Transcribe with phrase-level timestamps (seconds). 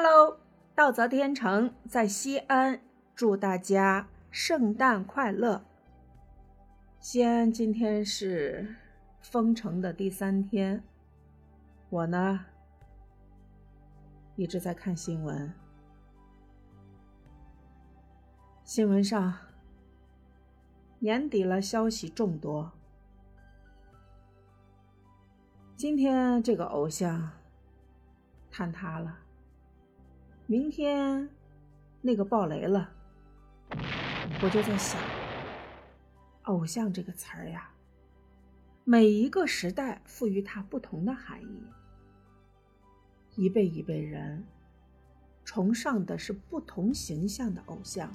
[0.00, 0.38] Hello，
[0.76, 2.80] 道泽天成在西安，
[3.16, 5.64] 祝大家圣诞快乐。
[7.00, 8.76] 西安今天是
[9.20, 10.84] 封城的第三天，
[11.90, 12.46] 我呢
[14.36, 15.52] 一直在看新闻，
[18.62, 19.34] 新闻上
[21.00, 22.70] 年底了，消息众多。
[25.74, 27.32] 今天这个偶像
[28.52, 29.18] 坍塌了，
[30.50, 31.28] 明天
[32.00, 32.90] 那个爆雷了，
[34.42, 34.98] 我就在想，
[36.44, 37.70] 偶像这个词儿呀，
[38.82, 41.62] 每一个时代赋予它不同的含义，
[43.36, 44.42] 一辈一辈人
[45.44, 48.10] 崇尚的是不同形象的偶像，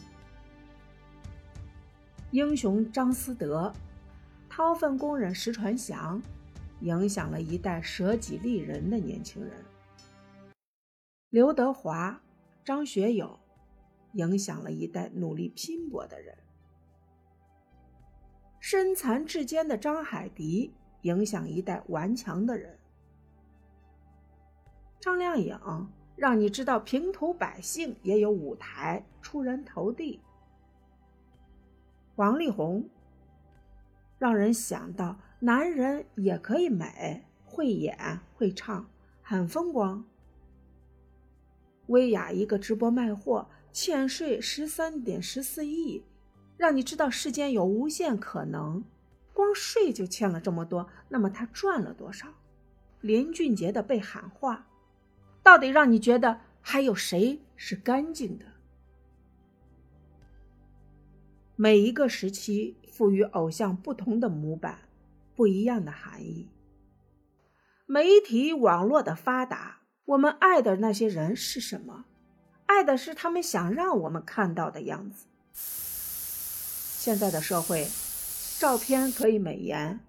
[2.31, 3.71] 英雄张思德，
[4.49, 6.19] 掏粪工人石传祥。
[6.79, 9.53] 影响了一代舍己利人的年轻人，
[11.33, 12.21] 刘德华、
[12.63, 13.39] 张学友
[14.11, 16.38] 影响了一代努力拼搏的人，
[18.59, 20.71] 身残志坚的张海迪
[21.02, 22.77] 影响一代顽强的人，
[24.99, 25.58] 张靓颖
[26.16, 30.21] 让你知道平头百姓也有舞台，出人头地，
[32.13, 32.88] 王力宏
[34.19, 35.17] 让人想到。
[35.39, 38.88] 男人也可以美，会演会唱，
[39.23, 40.05] 很风光。
[41.94, 46.03] 薇娅一个直播卖货，欠税十三点十四亿，
[46.58, 48.83] 让你知道世间有无限可能。
[49.31, 52.27] 光税就欠了这么多，那么他赚了多少？
[53.02, 54.67] 林俊杰的被喊话，
[55.44, 58.45] 到底让你觉得还有谁是干净的？
[61.55, 64.80] 每一个时期赋予偶像不同的模板。
[65.36, 66.47] 不一样的含义。
[67.88, 72.05] 媒体网络的发达，我们爱的那些人是什么？
[72.65, 75.27] 爱的是他们想让我们看到的样子。
[75.53, 77.87] 现在的社会，
[78.59, 79.99] 照片可以美颜，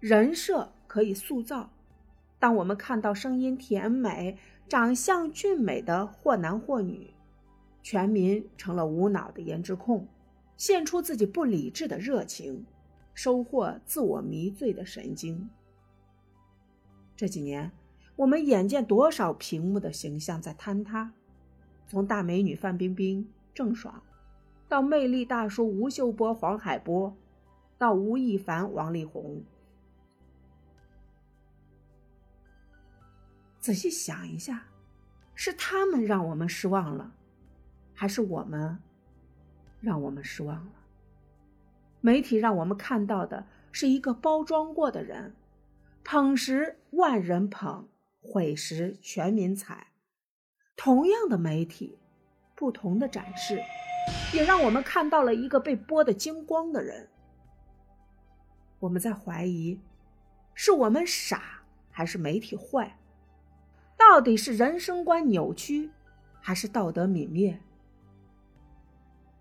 [0.00, 1.70] 人设可以塑造。
[2.38, 4.38] 当我们看到声音甜美、
[4.68, 7.14] 长相俊美的或男或女，
[7.82, 10.06] 全民成了无脑的颜值控，
[10.56, 12.66] 献出自己不理智的热情。
[13.14, 15.50] 收获自我迷醉的神经。
[17.16, 17.72] 这几年，
[18.18, 21.12] 我们眼见多少屏幕的形象在坍塌，
[21.86, 24.02] 从大美女范冰冰、郑爽，
[24.68, 27.16] 到魅力大叔吴秀波、黄海波，
[27.78, 29.40] 到吴亦凡、王力宏。
[33.60, 34.64] 仔细想一下，
[35.36, 37.12] 是他们让我们失望了，
[37.94, 38.80] 还是我们
[39.80, 40.72] 让我们失望了？
[42.00, 45.36] 媒体让我们看到的是一个包装过的人，
[46.02, 47.86] 捧时万人捧，
[48.20, 49.88] 毁时全民财。
[50.76, 51.98] 同样的媒体，
[52.54, 53.62] 不同的展示，
[54.32, 57.08] 也让我们看到了一个被剥得精光的人。
[58.78, 59.80] 我们在怀疑，
[60.54, 62.96] 是我们傻，还是媒体坏？
[63.96, 65.90] 到底是人生观扭曲，
[66.40, 67.60] 还是道德泯灭？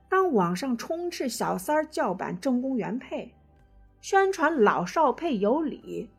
[0.09, 3.35] 当网上充斥小三儿叫板正宫原配，
[4.01, 6.09] 宣传老少配有理，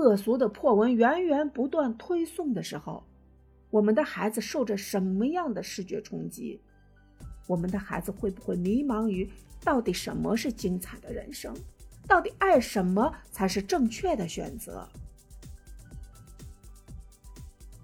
[0.00, 3.04] 恶俗的破文源源不断推送的时候，
[3.68, 6.60] 我们的孩子受着什么样的视觉冲击？
[7.46, 9.30] 我们的孩子会不会迷茫于
[9.62, 11.54] 到底什么是精彩的人生？
[12.08, 14.88] 到底爱什么才是正确的选择？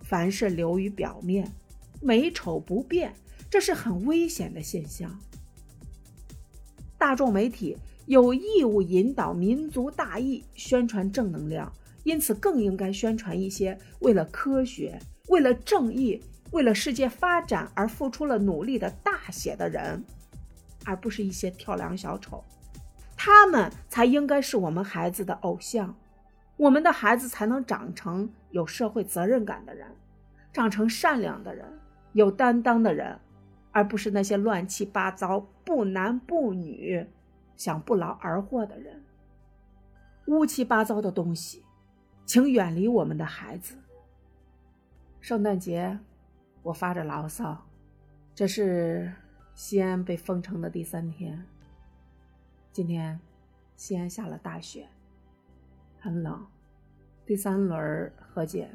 [0.03, 1.53] 凡事流于表面，
[2.01, 3.15] 美丑不变。
[3.49, 5.17] 这是很危险的现象。
[6.99, 11.73] 大众媒体有义务引导民族大义，宣传正能量，
[12.07, 14.97] 因此更应该宣传一些为了科学、
[15.27, 16.23] 为了正义、
[16.53, 20.05] 为了世界发展而付出了努力的大写的人，
[20.85, 22.45] 而不是一些跳梁小丑。
[23.17, 25.93] 他们才应该是我们孩子的偶像，
[26.57, 29.89] 我们的孩子才能长成有社会责任感的人，
[30.53, 31.67] 长成善良的人、
[32.13, 33.19] 有担当的人。
[33.73, 37.07] 而不是那些乱七八糟、不男不女、
[37.57, 39.05] 想不劳而获的人。
[40.29, 41.63] 乌七八糟的东西，
[42.27, 43.77] 请远离我们的孩子。
[45.21, 45.97] 圣诞节，
[46.63, 47.65] 我发着牢骚。
[48.35, 49.13] 这是
[49.55, 51.47] 西安被封城的第三天。
[52.73, 53.19] 今天，
[53.77, 54.89] 西安下了大雪，
[56.01, 56.45] 很冷。
[57.25, 58.69] 第三轮和解。